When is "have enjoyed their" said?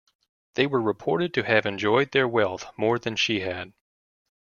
1.43-2.27